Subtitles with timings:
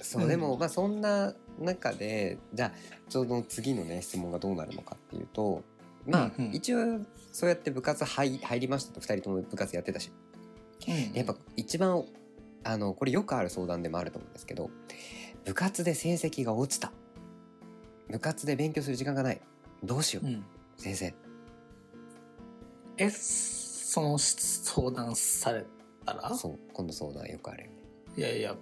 [0.00, 0.28] そう、うん。
[0.28, 2.72] でもまあそんな中でじゃあ
[3.08, 5.62] ちょうど次のね質問がどうなるのかっていうと
[6.06, 6.54] まあ、うんうん。
[6.54, 7.00] 一応
[7.32, 10.10] そうやって部活入入りましたと2人とも部活やってたし。
[10.88, 11.12] うん。
[11.14, 12.04] やっぱ一番
[12.64, 14.70] あのこれよくある相談でもあると思うんですけど
[15.44, 16.92] 部活で成績が落ちた。
[18.08, 19.40] 部活で勉強する時間がない。
[19.82, 20.44] どうしよう、うん。
[20.76, 21.14] 先生。
[22.98, 25.64] えその相談され
[26.04, 26.34] たら？
[26.34, 27.76] そう今度相談よくあるよね。
[28.16, 28.56] いやいや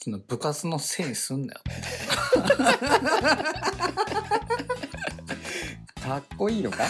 [0.00, 1.60] その部活のせいにすんなよ。
[6.00, 6.84] かっこいいのか？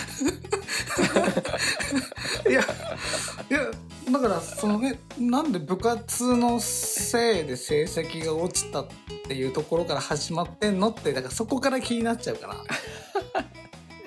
[2.49, 3.71] いやいや
[4.13, 8.87] だからそのねなんで部活のせいで成績が落ちたっ
[9.27, 12.57] ていうところから始まってんのってだからそこから気になっちゃうから。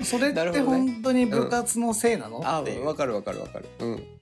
[0.05, 2.85] それって本当に部活のせいなの、あっていう。
[2.85, 3.69] わかるわかるわかる。
[3.79, 4.20] うん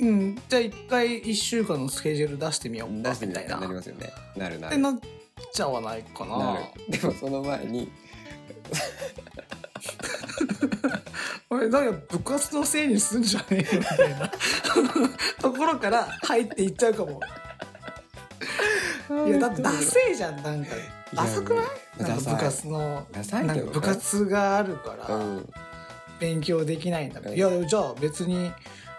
[0.00, 3.80] うん、じゃあ一回1週間のスケジュール出してみようか出してみたいなみたいな。
[3.80, 4.12] っなりますよね。
[4.36, 4.76] なるなる。
[4.76, 4.98] てなっ
[5.52, 6.38] ちゃわないかな。
[6.38, 6.62] なる。
[6.88, 7.90] でもその前に
[11.50, 14.30] 俺だから部活のせいにすんじゃねえよみたいな。
[15.40, 17.20] ところから入っていっちゃうかも。
[19.26, 20.70] いやだってダセえじゃんなんか。
[21.12, 21.64] ダサくない？
[21.98, 23.60] なんか部活のダサいけどね。
[23.60, 25.52] なんか部活があるからうん。
[26.20, 27.32] 勉強できないんだうん。
[27.34, 28.52] いやじゃあ別に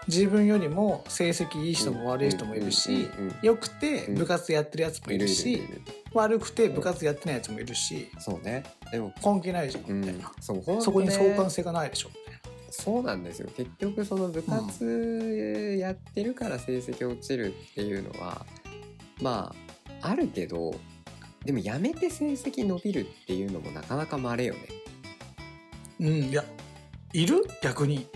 [0.08, 8.64] 自分よりも成績いい人も悪い人もいるしうんうんうんよくて部活やってるやつもいるしる悪くて部活やってないやつもいるしそうね。
[8.90, 10.00] でも関係ないじゃんうん。
[10.00, 10.32] みたいな。
[10.40, 12.10] そこに相関性がないでしょ
[12.70, 13.48] そうなんですよ。
[13.56, 18.44] 結局その部活やってるから成績落ちるっていうのは
[19.20, 19.54] ま
[20.00, 20.74] ああるけど
[21.44, 24.60] でもやめて成績伸びるっていうのもなかなかまれよね。
[26.00, 26.44] うんいや
[27.12, 27.44] いる？
[27.62, 28.06] 逆に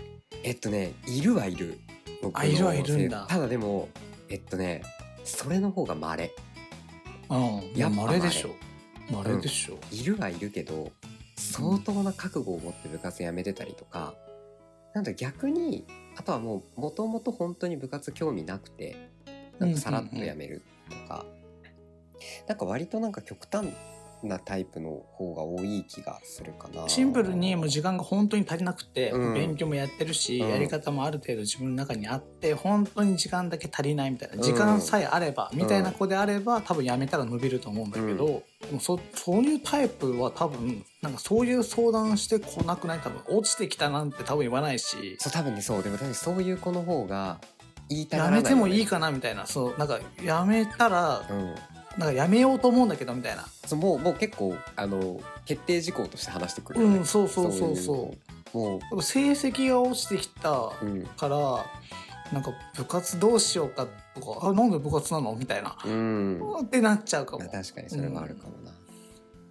[0.43, 1.79] えっとねいるはいる。
[2.21, 3.25] 僕のあいるはいるんだ。
[3.29, 3.89] ただでも
[4.29, 4.83] えっとね
[5.23, 6.33] それの方がまれ
[7.29, 7.37] うん
[7.75, 8.19] いややっぱ稀。
[8.19, 8.49] でしょ。
[9.11, 9.77] 稀でしょ。
[9.91, 10.91] いるはいるけど
[11.35, 14.15] 相当な覚悟を持って部活やめてたりとか
[14.93, 15.85] なんだ逆に
[16.17, 19.09] あとはもうもともと本当に部活興味なくて
[19.59, 21.25] なんかさらっとやめるとか、
[22.47, 23.67] なんか割となんか極端
[24.23, 26.87] なタイプの方が多い気がするかな。
[26.89, 29.33] シンプルにもう時間が本当に足りなくて、うん。
[29.33, 30.49] 勉強もやってるし、うん。
[30.49, 34.41] やり方もある程度自分の中にあって本当に時間だけ足りないみたいな、うん。
[34.41, 42.99] 時間さえあればみたいな子であれば多分やめたら伸びると思うんだけど、でもそそういうタイプは多分なんかそういう相談してこなくない？
[42.99, 45.17] 多分落ちてきたなんて多分言わないし。
[45.19, 45.83] そう多分ねそう。
[45.83, 47.39] でも多分そういう子の方が
[47.89, 49.45] 言いたがやらないめてもいいかかなみたいな。
[49.45, 51.55] そうなんかやめたらうん
[51.97, 53.45] なんかやめようと思うんだけどみたいな。
[53.65, 58.13] そうもうもう結構あの決定事項として話してくるよね、うんそうそうそうそ
[58.53, 58.57] う。
[58.57, 60.71] もでも成績が落ちてきた
[61.17, 61.65] から
[62.31, 67.43] なんか部活どうしようかとかあなんで部活なのみたいな、うん、ってなっちゃうかも。
[67.43, 68.71] まあ、確かにそれはあるかもな、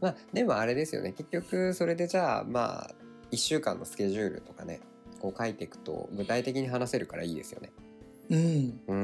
[0.00, 1.12] まあでもあれですよね。
[1.12, 2.90] 結局それでじゃあまあ
[3.32, 4.80] 1週間のスケジュールとかね
[5.20, 7.72] こう書いていくと具体的に話せるからいいですよね。
[8.28, 8.95] うんうん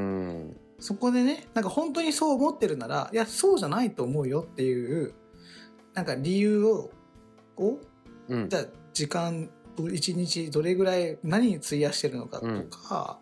[0.83, 5.15] そこでねなんか本当にそう思ってるならいやそうじゃないと思うよっていう
[5.95, 6.91] なんか理由を
[7.57, 7.79] を
[8.29, 8.49] うん。
[8.49, 9.49] じゃあ時間
[9.93, 13.19] 一日どれぐらい何に費やしてるのかとか、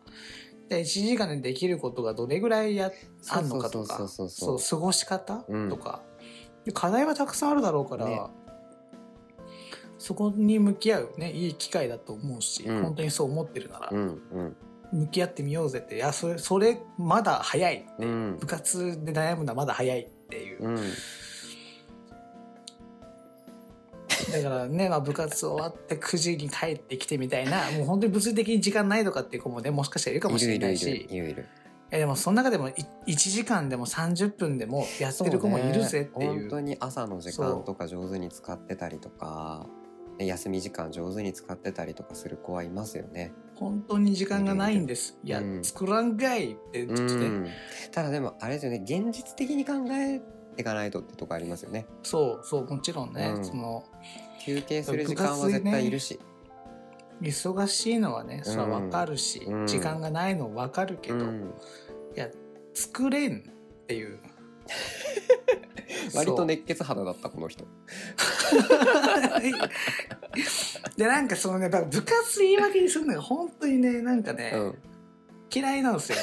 [0.68, 2.90] じゃあ1時間でできることがどれぐらいや
[3.28, 5.68] あんのかとかそう過ごし方うん。
[5.68, 6.02] とか、
[6.64, 8.20] で課題はたくさんあるだろうから、ね。
[9.98, 12.82] そこに向き合うねいい機会だと思うし、うん。
[12.82, 14.56] 本当にそう思ってるなら、うんうん
[14.92, 18.36] 向き合ってみようぜっていやそれそれまだ早いうん。
[18.40, 20.76] 部活で悩むのはまだ早いっていう、うん。
[24.32, 31.08] だからね、まあ、部活終わって9時に帰ってきてみたいな もう本当に物理的に時間ないとかっていう子もねもしかしたらいるかもしれないし。
[31.10, 31.34] い
[31.90, 32.72] でもその中でもい
[33.08, 36.34] 1時間でも30分でもやってる子もいるぜっていう。
[36.34, 39.66] ね本当に朝の時間とか上手に使ってたりとか
[40.16, 43.32] で休み時間上手に使ってたりとかする子はいますよね。
[43.60, 45.18] 本当に時間がないんです。
[45.22, 47.46] いや、うん作らんかいってちょっとね、うん。
[47.92, 50.18] ただでもあれですよね現実的に考え
[50.56, 51.86] ていかないとってとこありますよね。
[52.02, 53.44] そうそうもちろんね、うん。
[53.44, 53.84] その
[54.42, 56.18] 休憩する時間は絶対いるし。
[57.20, 59.66] 忙しいのはねそれは分かるし、うん。
[59.66, 61.52] 時間がないの分かるけど、いうん。
[62.14, 62.30] や
[62.72, 64.18] 作れんっていう
[66.14, 67.64] 割と熱血肌だったこの人。
[70.96, 74.78] でなんかそのね部活言い訳にするのが本当にねなんかね、うん。
[75.52, 76.22] 嫌いなんですよね。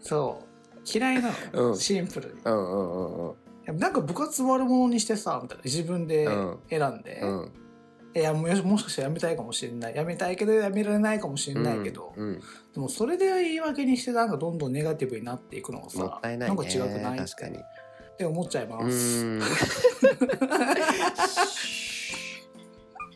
[0.00, 0.46] そう。
[0.92, 1.76] 嫌いなの、うん。
[1.76, 2.40] シンプルに。
[2.40, 3.34] いうんうんうんうん。
[3.66, 5.64] やなんか部活悪者にしてさみたいな。
[5.64, 6.58] 自分でうん。
[6.68, 7.52] 選んで、うん
[8.12, 9.94] いやもしもしかしたら辞めたいかもしれない。
[9.94, 12.40] 辞めたいけど辞められないかもしれないけど、うんうん。
[12.74, 16.54] でもそれで言い訳にしてなんかどんどんネガティブになっていくのがさもったいないね。
[16.54, 17.18] んか違くない？
[17.18, 17.60] 確かにっ
[18.16, 19.24] て思っちゃいまうす。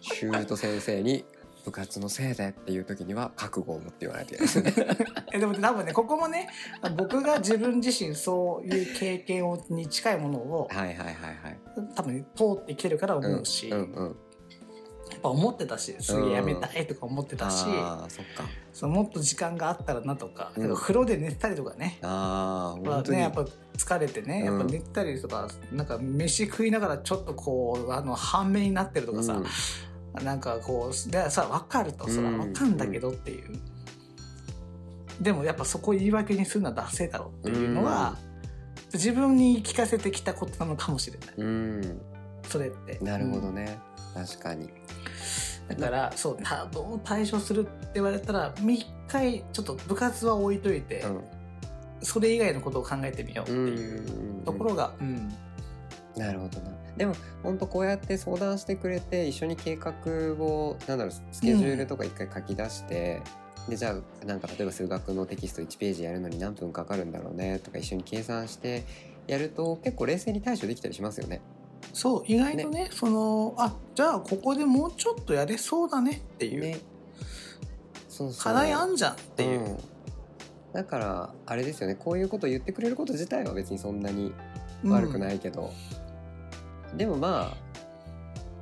[0.00, 1.24] シュート先生に
[1.64, 4.54] 部活のせいでっていう時には覚悟を持って言わないといけない。
[4.54, 4.96] ですね
[5.32, 6.48] えでも多分ねここもね
[6.96, 11.10] 僕が自分自身そういう経験をに近いものをはいはいはいは
[11.50, 11.58] い。
[11.96, 14.16] 多分通ってきてるから思うし、うんうんうん
[15.24, 18.44] ぱ思ってたしすげえやめたいとか思ってたし、ああそっか。
[18.74, 20.76] そのもっと時間があったらなとか,、うん。
[20.76, 21.98] 風呂で寝てたりとかね。
[22.02, 24.44] ああまあ本当に、ね、やっぱ疲れてね、うん。
[24.44, 29.42] やっぱ寝てたりとかなんか飯食いながらちょっとこうあの半目になってるとかさ、
[30.22, 33.58] なんかこうでさ分かるとそれは分かんだけどっていう、
[35.20, 38.16] でもやっぱそこを言い訳にするのはダセえだろっていうのは、
[38.92, 41.34] 自分に聞かせてきたことなのかもしれない。
[41.38, 41.50] うん、う
[41.80, 42.00] ん
[42.48, 42.98] それって。
[43.02, 43.78] なるほどね、
[44.14, 44.68] 確かに
[45.68, 51.20] だからそうたどう対処するって言われたら一回ちょっと部活は置いといて、うん。
[52.02, 55.32] それ以外のことを考えてみようってうんいうところが、うん。
[56.16, 56.70] なるほどな。
[56.96, 59.92] でも本当こうやって相談してくれて一緒に計画
[60.34, 63.20] をなんだろうスケジュールとか一回書き出して、
[63.68, 68.84] でじゃあなんか例えば数学のテキスト1ページやるのに何分かかるんだろうねとか一緒に計算して
[69.26, 71.40] やると結構冷静に対処できたりしますよね。
[71.92, 76.78] そう意外とねそのあじゃあここでもうちょっとやれそうだねっていう、ね。
[78.08, 78.42] そうそう。
[78.42, 79.78] 課題あんじゃんっていう、ん。
[80.72, 81.94] だからあれですよね。
[81.94, 84.32] こういうことを言ってくれること自体は別にそんなに
[84.84, 85.72] 悪くないけど、
[86.96, 87.56] でもまあ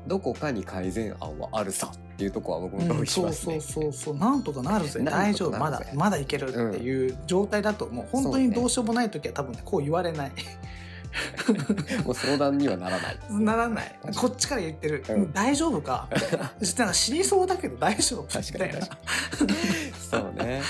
[0.06, 3.60] どこかに改善案はあるさっていうとこは僕も同うん、意しそうますね。
[3.60, 5.00] そうそうそうなんとかなるぜ。
[5.02, 5.58] 大丈夫。
[5.58, 10.32] まだまだいけるっていう状態だともう本当にどうしようもない時は多分ねこう言われない
[12.04, 13.18] もう相談にはならない。
[13.30, 13.98] ならない。
[14.16, 15.32] こっちから言ってる、うん。
[15.32, 16.08] 大丈夫か？
[16.10, 18.88] ななんか死にそうだけど大丈夫確かにみたいな
[20.10, 20.62] そうね。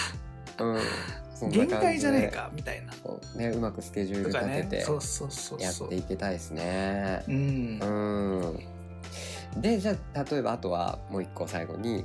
[0.59, 1.51] うん。
[1.51, 2.51] 限界じゃねえか？
[2.55, 2.93] みたいな。
[3.03, 3.49] こうね。
[3.49, 4.83] うまくスケジュール立ててね。
[4.83, 5.61] そうそうそう。
[5.61, 7.25] やっていけたいですね。
[7.29, 7.81] うん。
[7.81, 9.61] うん。
[9.61, 12.05] でじゃあ例えばあとはもう一個最後に、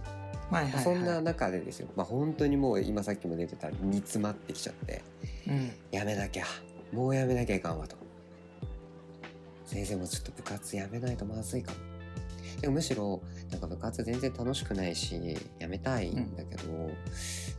[0.52, 0.84] はいはいはい。
[0.84, 5.02] そんな中でですよ、まあ、本当にもう今さっきも出てた煮詰まってきちゃって。
[5.48, 5.72] うん。
[5.92, 6.46] やめなきゃ。
[6.94, 7.98] もうやめなきゃいかんわと
[9.68, 11.78] 先生もちょっと部活やめないとまずいかも。
[12.62, 13.22] でもむしろ
[13.52, 16.64] なんか部活全然楽しくないしやめたいんだけど、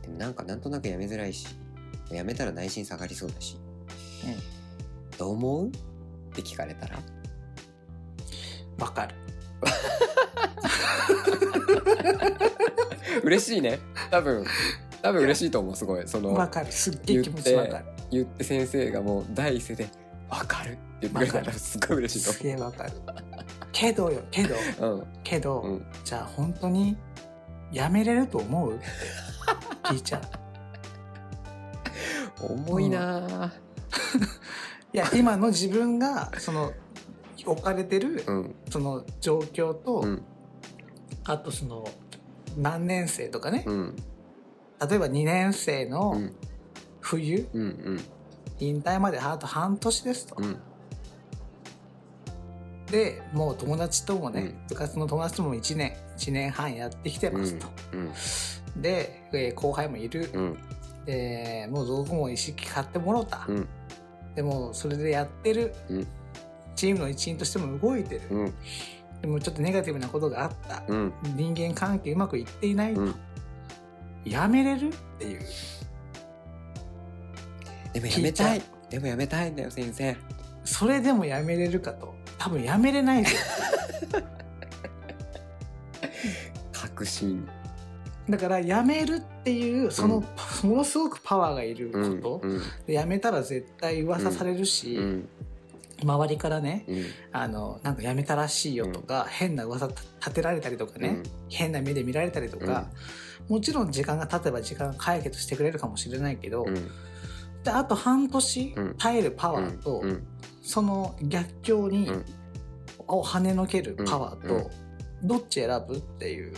[0.01, 1.47] でもなんかなんとなくやめづらいし
[2.11, 3.57] やめたら内心下がりそうだし、
[5.17, 5.69] どう思う？
[5.69, 5.71] っ
[6.33, 6.99] て聞かれたら？
[8.79, 9.15] わかる。
[13.23, 13.79] 嬉しいね。
[14.11, 14.45] 多分
[15.01, 16.07] 多分嬉しいと思うすごい。
[16.07, 16.71] そのわかる。
[16.71, 17.85] すっげえ気持ちわかる。
[18.11, 19.87] 言って先生がもう第一声で
[20.29, 21.59] 「分かる」って言ってくれたわからる。
[21.59, 22.91] すごい嬉しいとすげえわかる。
[23.71, 24.55] けどよけど。
[24.79, 25.07] 思う。
[25.23, 25.71] けど、うん。
[25.71, 26.97] うんじゃあ本当に
[27.71, 28.75] やめれると思う？
[28.75, 28.85] って
[29.83, 30.21] 聞いちゃう。
[32.53, 33.51] 重いなぁ
[34.93, 36.71] いや今の自分がその
[37.45, 38.55] 置かれてるうん。
[38.69, 40.23] その状況と、うん。
[41.25, 41.85] あとその
[42.57, 43.95] 何年生とかね、うん。
[44.89, 46.33] 例えば2年生うのん。
[47.01, 48.01] 冬、うん
[48.59, 50.57] 引退まであと半年ですと、うん。
[52.91, 54.67] でもう友達ともね、うん。
[54.69, 58.81] 部活の友達とも1年1年半やってきてますと、うん。
[58.81, 60.57] で、えー後輩もいる、うん。
[61.05, 63.67] でもう道具も一式買ってもろた、うん。
[64.35, 66.07] でもそれでやってる、うん。
[66.75, 68.53] チームの一員としても動いてる、うん。
[69.21, 71.13] でもちょっとネガティブなことがあった、うん。
[71.35, 73.15] 人間関係うまくいっていないと、うん。
[74.25, 75.41] やめれるっていう
[77.99, 78.61] でもやめたい。
[78.89, 80.15] でもやめたいんだよ先生。
[80.63, 82.15] それでもやめれるかと。
[82.37, 83.35] 多分やめれないです
[86.71, 87.47] 確信。
[88.29, 90.23] だからやめるっていうその、
[90.63, 95.29] ものすごくパワーがいるうんこと、うんでやめたら絶対噂されるし、うん
[96.01, 97.05] 周りからねうん。
[97.33, 101.23] あのなんかやめたらしいよとか、変な噂立てられたりとかね、うん。
[101.49, 102.85] 変な目で見られたりとか、
[103.49, 106.89] もちろん時間が経てば時間解決してくれるかもしれないけど、うん
[107.63, 108.95] であと半年うん。
[108.97, 110.27] 耐えるパワーと、うん。
[110.61, 112.25] その逆境に、うん。
[113.07, 114.69] を跳ねのけるパワーと、
[115.23, 116.53] どっち選ぶっていう。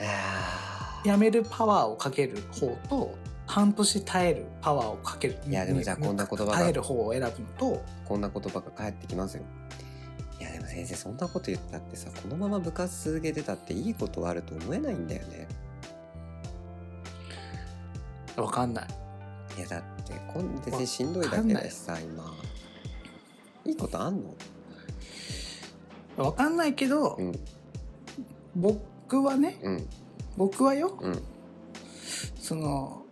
[0.00, 3.14] あやめるパワーをかける方と
[3.46, 5.38] 半年耐えるパワーをかける。
[5.46, 6.52] いやでもじゃあこんな言葉が。
[6.52, 9.42] 耐える方を選ぶのとーこんな言葉が返ってきますよ。
[10.40, 15.46] いやでも先生そんなこと言ったってさこのまま部活続けてたっていいことあると思えないんだよね
[18.42, 18.88] 分かんない。
[19.58, 22.24] いやだってこん別にしんどいだけだしさ今。
[23.64, 24.34] いいことあんの？
[26.24, 27.32] わかんないけど、うん。
[28.56, 29.86] 僕はねうん。
[30.36, 31.22] 僕はようん。
[32.40, 33.02] その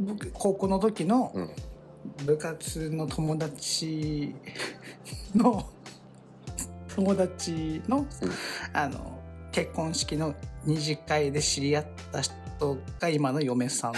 [0.00, 1.50] 僕高校の時のうん。
[2.26, 4.34] 部活の友達
[5.34, 5.64] の
[6.94, 8.06] 友達の,、うん。
[8.72, 9.18] あの
[9.54, 10.34] 結婚式の
[10.64, 13.96] 二次会で知り合った人が今の嫁さんい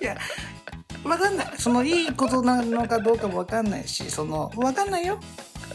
[0.00, 0.16] や
[1.02, 1.46] わかんない。
[1.58, 5.18] そのいいことなのかどうかもわかんないしそのわかんないよ。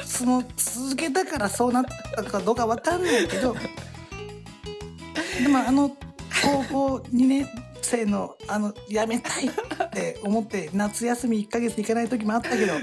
[0.05, 1.85] その続けたからそうなっ
[2.15, 3.53] たかどうかわかんないけど。
[5.43, 5.89] でもあの
[6.41, 7.49] 高校2年
[7.81, 9.51] 生のあの辞めたいっ
[9.91, 12.73] て思って夏休み1ヶ月行かない時もあったけど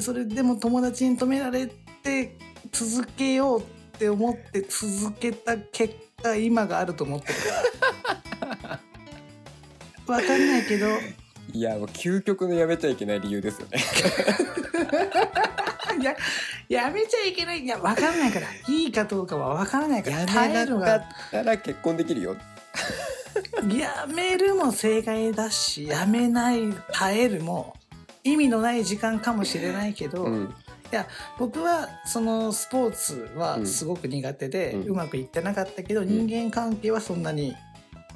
[0.00, 1.66] それでも友達に止められ
[2.02, 2.36] て
[2.70, 3.64] 続けようっ
[3.98, 7.34] て思って続けた結果今があると思ってる。
[8.46, 8.78] か
[10.08, 10.86] らわかんないけど。
[11.52, 13.78] いやもう究極のやめちゃいけない理由ですよね。
[16.00, 16.16] いや
[16.68, 17.62] やめちゃいけない。
[17.62, 18.46] いやわかんないから。
[18.68, 20.20] いいかどうかはわからないから。
[20.20, 22.36] や耐えるがめなかったら結婚できるよ。
[23.76, 27.74] やめるも正解だしやめない耐えるも
[28.24, 30.54] 意味のない時間かもしれないけど、いうん。
[30.90, 31.06] や
[31.38, 34.88] 僕はそのスポーツはすごく苦手で、うん。
[34.90, 37.54] うまくいってなかったけど、人間関係はそんなに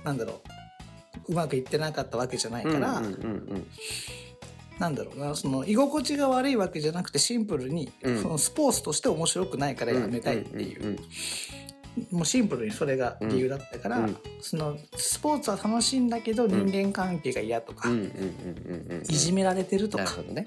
[0.04, 0.40] なんだろ
[1.28, 3.14] ううまくいってなかったわけじゃないから、うんうんう
[3.54, 3.66] ん
[4.78, 8.22] なんだろうなその居心地が悪いわけじゃなくてシンプルに、うん。
[8.22, 10.98] そのスポーツとして面白くないからやめたいっていう,、んんん
[12.10, 14.16] もうシンプルにそれが理由だったから、うん。
[14.40, 20.04] そのスポーツは楽しいんだけど人間関係が嫌とか、うんうんうんうんうんいじめられてるとか。
[20.28, 20.46] ね。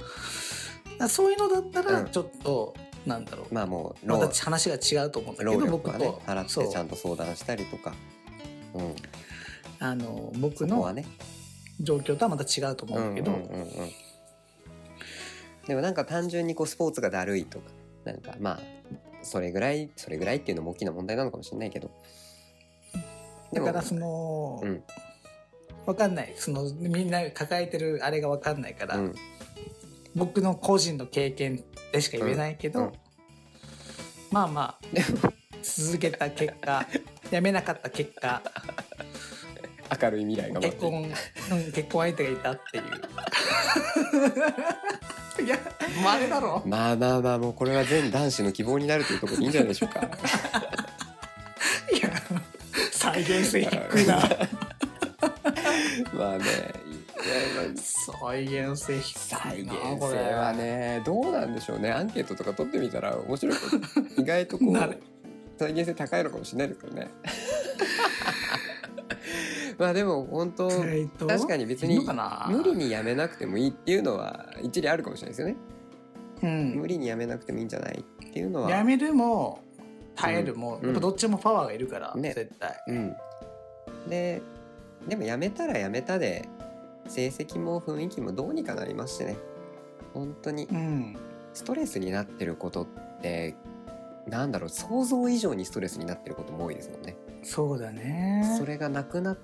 [1.08, 2.10] そういうのだったらうん。
[2.10, 2.76] ちょっと、
[3.06, 3.54] なんだろう。
[3.54, 7.94] まあもうま労た話が違うと思うんだけ労どね僕と、払ってちゃんと相談したりとか。
[8.76, 8.96] うん。
[9.82, 10.94] あの僕の
[11.80, 13.68] 状況とはまた違うと思うんだけど、うんうんうんうん。
[15.68, 17.72] でもなんか単純にこうスポーツがだるいとか
[18.04, 18.60] なんかまあ
[19.24, 21.92] それぐらいそれぐらいっていうのも大きな問題なのかもしれないけど。
[23.54, 24.84] だからその、うん。
[25.86, 26.34] わかんない。
[26.36, 29.16] そのみんな抱えてるあれがわかんないから、うん。
[30.16, 32.86] 僕の個人の経験でしか言えないけど、うん。
[32.88, 32.94] うん
[34.32, 34.80] まあまあ
[35.62, 36.86] 続けた結果
[37.32, 38.42] やめなかった結果
[40.02, 42.84] 明るい未来が結婚、うん、結婚相手がいたっていう
[45.40, 45.58] いや
[46.04, 46.62] まれだろ。
[46.66, 50.00] まあまあまあもうこれは全男子の希望になるというところでいいんじゃないでしょうか。
[50.02, 50.04] い
[52.02, 52.10] や
[52.92, 54.20] 再現性低いな。
[56.14, 56.46] まあね
[58.22, 60.18] 再現性低再現いなこれ。
[60.18, 61.92] 性はねどうなんでしょうね。
[61.92, 63.62] アンケートとか取ってみたら面白いこ
[64.16, 64.22] と。
[64.22, 64.78] 意外とこう
[65.58, 67.10] 再現性高いのかもしれないですけどね
[69.80, 72.06] まあでも本当確かに別に
[72.50, 75.56] 無理にやめなくてもいいっていうのは一理あるかもしれないですよね。
[76.44, 76.76] うん。
[76.76, 78.70] 無理にやめなくてもいいんじゃないっていうのは。
[78.70, 79.62] やめるも
[80.16, 80.86] 耐えるも、うん。
[80.86, 82.34] やっぱどっちもパワーがいるから、ね。
[82.34, 82.84] 絶対。
[82.88, 83.16] うん。
[84.10, 84.42] で
[85.08, 86.48] でもやめたらやめたで
[87.08, 89.38] 成績も雰囲気もどうにかなりますしね。
[90.14, 91.16] 本当にうん。
[91.54, 92.88] ストレスになってることっ
[93.22, 93.56] て
[94.28, 94.70] なんだろう？
[94.70, 97.16] 想像以上にストレスになってることも多いですもんね。
[97.42, 98.56] そうだね。
[98.58, 99.38] それがなくなっ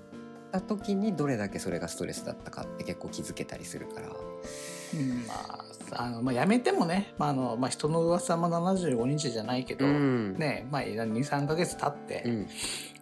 [0.50, 4.08] た時にどれだけそれがストレスだったかって結構気づけたりするから。
[4.08, 10.34] うんまああのまあ、やめてもね、まああのまあ、人の噂も75日じゃないけど、うん。
[10.34, 12.46] ねまあ、23か月経って、うん。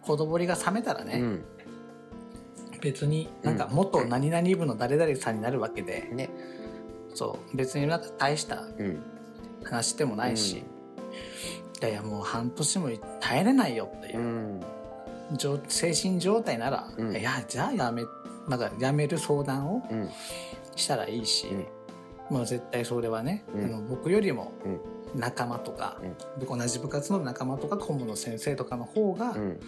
[0.01, 1.45] ほとぼりが冷めたらね、うん。
[2.81, 6.29] 別になんか元何々部の誰々さんになるわけで、ね。
[7.15, 9.03] そう別になんか大したうん。
[9.63, 10.63] 話でもないし、い
[11.81, 14.59] やいやもう半年も耐えれないよっていうう、ん。
[14.59, 14.67] 状
[15.67, 17.15] 精神状態なら、うん。
[17.15, 18.03] いやじゃあやめ
[18.47, 20.09] なんかやめる相談をうん。
[20.75, 22.37] したらいいし、うん。
[22.37, 23.65] もう絶対それはね、うん。
[23.65, 24.79] あの僕よりもうん。
[25.19, 26.15] 仲間とか、うん。
[26.39, 29.59] 僕同じ部活の仲間とか顧問の先生とかの方がうん。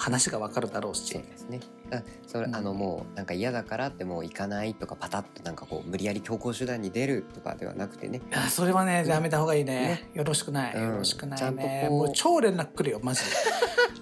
[0.00, 1.58] 話が分かるだろうし、そうですね。
[1.90, 2.54] あそれ、うん。
[2.54, 8.20] あのもうなんか嫌だからってもう行かないとかパタッとなんかこう無理やり強行手段に出るとかではなくてね。
[8.30, 9.10] いやそれはねうん。
[9.10, 9.74] やめた方がいいね。
[9.74, 10.10] ね。
[10.14, 13.26] よろしくない、うんよろしくないちゃんとねこうもう超連絡来るよマジで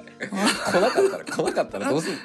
[0.19, 2.19] 来なかったら来なかったらどうすんの？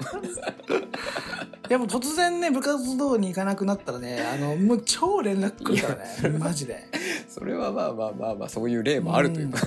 [1.70, 6.84] いやもう突然ね部活動に行かなくなったらねあのもう超連絡来るからねマジで
[7.30, 9.60] それはまあまあまあまあそういう例もあるというか、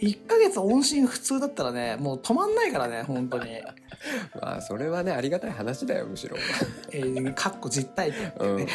[0.00, 3.44] 1ヶ月音信不通だったらねもう止まんないからね本当に
[4.40, 6.36] まあそれはねありがたい話だよむしろ。
[6.90, 8.68] えー、かっこ実体験っていううんね、。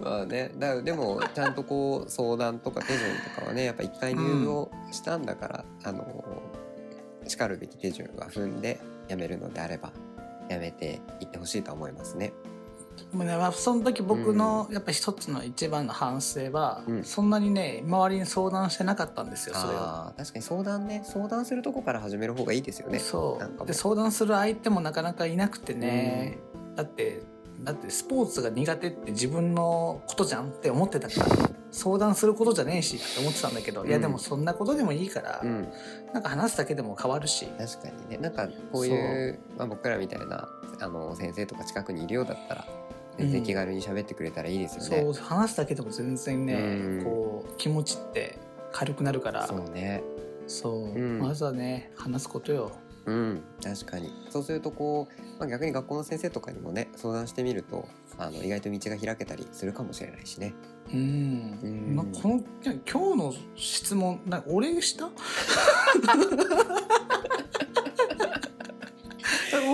[0.00, 3.00] まあねだでもちゃんとこう相談とか手順
[3.34, 6.24] とかはねやっぱ一回入部をしたんだから、あの
[7.26, 9.92] しかるべき手順は踏んでやめるのであれば
[10.48, 12.32] やめていってほしいとは思いますね。
[13.10, 17.04] でもね、まあ、その時僕のやっぱ一つの一番の反省は、うん。
[17.04, 19.76] そんなにね周りに相談してなかったんですよそれを。
[19.78, 22.98] あー確かに相談ね相談するとこから始める方がいいですよね。
[22.98, 23.66] そう。
[23.66, 26.38] で相談する相手もなかなかいなくてね、
[26.76, 27.22] だって
[27.62, 31.26] だってスポーツが苦手って自分のことじゃんって思ってたから
[31.70, 35.68] 相談することじゃねえしって思ってたんだけど、いやうんでもそんなことでもいいから、うん。
[36.12, 37.46] なんか話すだけでも変わるし。
[37.58, 38.18] 確かにね。
[38.18, 40.48] なんかこういう、まあ、僕らみたいな
[40.80, 42.66] あの先生とか近くにいるようだったら
[43.16, 47.04] 全然気軽に喋ってくれたらいいですよね、そう話すだけでも全然ね、うん。
[47.04, 48.38] こう気持ちって
[48.72, 49.46] 軽くなるから。
[49.46, 50.02] そうね。
[50.46, 51.18] そう、うん。
[51.20, 52.72] まずはね話すことよ。
[53.06, 54.12] うん確かに。
[54.30, 60.54] そうするとこう、まあ、逆に学校の先生とかにもね相談してみるとあの意外と道が開けたりするかもしれないしね。
[60.92, 61.96] うん、うん。
[61.96, 65.08] なこの今日の質問な俺した？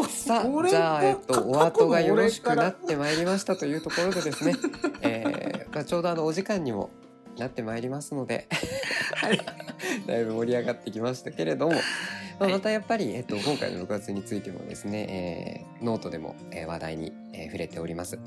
[0.08, 4.54] さあ 俺じゃあ、えっと、お後がよろしくなってまいりましたというところでですね、
[5.02, 6.90] えーまあ、ちょうどあのお時間にも
[7.38, 8.48] なってまいりますので。
[9.14, 9.67] はい
[10.08, 11.78] だいぶ盛り上がってきましたけれども、ま
[12.40, 18.18] あ、はいまたやっぱり、えっと、今回の部活についてもですね、えーノートでも、えー話題に、えー触れております。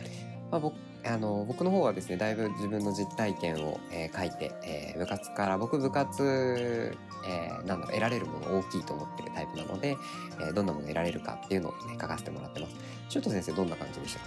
[0.51, 6.95] まあ、僕あの僕の方はですねだいぶ自分の実体験を、えー書いて、えー部活から僕部活、
[7.27, 9.97] えーなんだろう得られるもの大きいと思ってるタイプなので、
[10.39, 12.75] えーどんなもの得られるかっていうのを、ね、書かせてもらってます。
[13.09, 14.23] シュート先生どんな感じでしたっ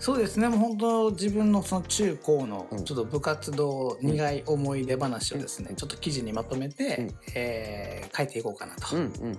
[0.00, 8.96] そうですねもう本当自分のその中高のうんちょっと部活動苦い思い出話をですね、うんちょっと記事にまとめて、うんえー書いていこうかなとけ？
[8.96, 9.38] うんうん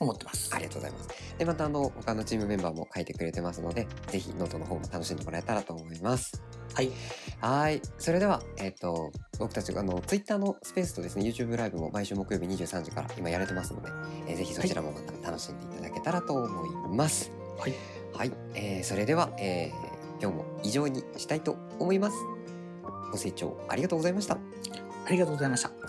[0.00, 0.52] 思ってます。
[0.52, 1.08] ありがとうございます。
[1.38, 6.42] でまたあの他のチームメンバーも書いてくれてますのでぜひノートの方も楽しんでもらえたらと思います。
[6.74, 6.90] はい
[7.40, 7.80] はい。
[7.98, 13.90] それでは、えっ、と、僕たちが、あの、ツイッターのスペースとですね、YouTube ライブも毎週木曜日23時から今やれてますので、
[14.26, 17.30] えーぜひそちらもまた楽しんでいただけたらと思います。
[17.58, 17.74] はい。
[18.12, 18.32] はい。
[18.54, 19.93] えーそれでは、えー
[20.24, 22.16] 今日も以上にしたいと思います。
[23.12, 24.38] ご清聴ありがとうございました。
[25.06, 25.83] ありがとうございました。